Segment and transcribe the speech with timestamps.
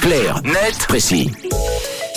[0.00, 1.30] Clair, net, précis.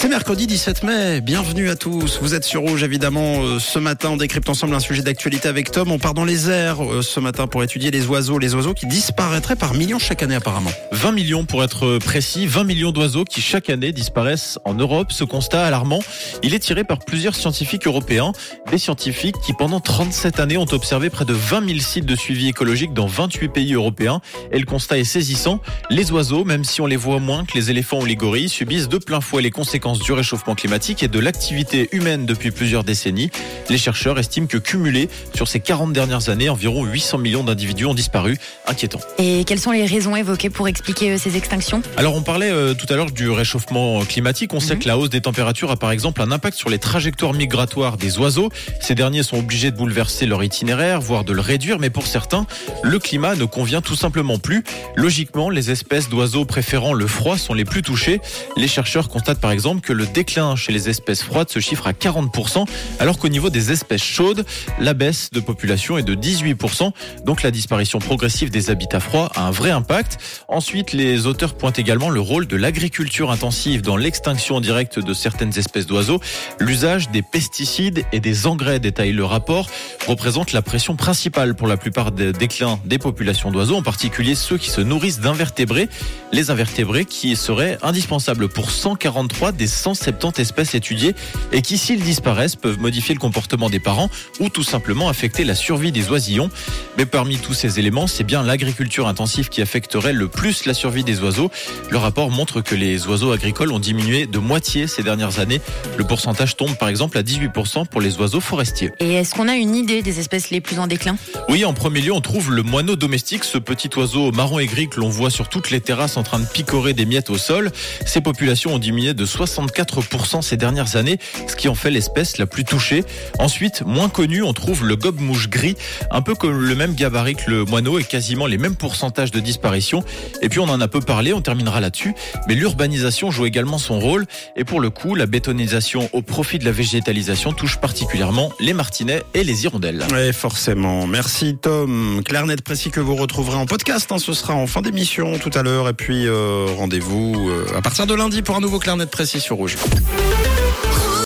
[0.03, 2.20] C'est mercredi 17 mai, bienvenue à tous.
[2.21, 3.42] Vous êtes sur Rouge évidemment.
[3.42, 5.94] Euh, ce matin, on décrypte ensemble un sujet d'actualité avec Tom.
[5.94, 8.38] On part dans les airs euh, ce matin pour étudier les oiseaux.
[8.38, 10.71] Les oiseaux qui disparaîtraient par millions chaque année apparemment.
[10.92, 15.13] 20 millions pour être précis, 20 millions d'oiseaux qui chaque année disparaissent en Europe.
[15.13, 16.02] Ce constat alarmant,
[16.43, 18.33] il est tiré par plusieurs scientifiques européens.
[18.71, 22.49] Des scientifiques qui pendant 37 années ont observé près de 20 000 sites de suivi
[22.49, 24.20] écologique dans 28 pays européens.
[24.51, 25.61] Et le constat est saisissant.
[25.89, 28.89] Les oiseaux, même si on les voit moins que les éléphants ou les gorilles, subissent
[28.89, 33.29] de plein fouet les conséquences du réchauffement climatique et de l'activité humaine depuis plusieurs décennies.
[33.70, 37.93] Les chercheurs estiment que cumulés sur ces 40 dernières années, environ 800 millions d'individus ont
[37.93, 38.38] disparu.
[38.67, 38.99] Inquiétant.
[39.17, 41.81] Et quelles sont les raisons évoquées pour expliquer euh, ces extinctions?
[41.97, 44.53] Alors on parlait euh, tout à l'heure du réchauffement climatique.
[44.53, 44.79] On sait Mhm.
[44.79, 48.17] que la hausse des températures a par exemple un impact sur les trajectoires migratoires des
[48.17, 48.49] oiseaux.
[48.80, 51.80] Ces derniers sont obligés de bouleverser leur itinéraire, voire de le réduire.
[51.80, 52.45] Mais pour certains,
[52.81, 54.63] le climat ne convient tout simplement plus.
[54.95, 58.19] Logiquement, les espèces d'oiseaux préférant le froid sont les plus touchées.
[58.57, 61.92] Les chercheurs constatent par exemple que le déclin chez les espèces froides se chiffre à
[61.92, 62.66] 40%,
[63.00, 64.45] alors qu'au niveau des espèces chaudes,
[64.80, 66.92] la baisse de population est de 18%.
[67.25, 70.17] Donc la disparition progressive des habitats froids a un vrai impact.
[70.48, 75.58] Ensuite, les auteurs pointent également le rôle de l'agriculture intensive dans l'extinction directe de certaines
[75.58, 76.20] espèces d'oiseaux.
[76.59, 79.70] L'usage des pesticides et des engrais, détaille le rapport,
[80.08, 84.58] représente la pression principale pour la plupart des déclins des populations d'oiseaux, en particulier ceux
[84.58, 85.90] qui se nourrissent d'invertébrés.
[86.31, 91.16] Les invertébrés qui seraient indispensables pour 143 des 170 espèces étudiées
[91.52, 95.55] et qui, s'ils disparaissent, peuvent modifier le comportement des parents ou tout simplement affecter la
[95.55, 96.49] survie des oisillons.
[96.97, 101.03] Mais parmi tous ces éléments, c'est bien l'agriculture intensive qui affecterait le plus la survie
[101.03, 101.51] des oiseaux.
[101.89, 105.61] Le rapport montre que les oiseaux agricoles ont diminué de moitié ces dernières années.
[105.97, 108.91] Le pourcentage tombe par exemple à 18% pour les oiseaux forestiers.
[108.99, 111.17] Et est-ce qu'on a une idée des espèces les plus en déclin?
[111.49, 114.99] Oui, en premier lieu, on trouve le moineau domestique, ce petit oiseau marron aigri que
[114.99, 117.71] l'on voit sur toutes les terrasses en train de picorer des miettes au sol.
[118.05, 122.46] Ses populations ont diminué de 64% ces dernières années, ce qui en fait l'espèce la
[122.46, 123.04] plus touchée.
[123.40, 125.75] Ensuite, moins connu, on trouve le gobe-mouche gris,
[126.12, 129.40] un peu comme le même gabarit que le moineau et quasiment les mêmes pourcentages de
[129.40, 130.03] disparition.
[130.42, 132.13] Et puis on en a peu parlé, on terminera là-dessus,
[132.47, 134.25] mais l'urbanisation joue également son rôle.
[134.56, 139.24] Et pour le coup, la bétonisation au profit de la végétalisation touche particulièrement les martinets
[139.34, 140.03] et les hirondelles.
[140.12, 141.08] Oui, forcément.
[141.08, 142.22] Merci Tom.
[142.25, 144.12] Clair, net, précis que vous retrouverez en podcast.
[144.12, 144.18] hein.
[144.18, 145.88] Ce sera en fin d'émission tout à l'heure.
[145.90, 149.40] Et puis euh, rendez-vous euh, à partir de lundi pour un nouveau Clair, net, précis
[149.44, 149.76] sur Rouge.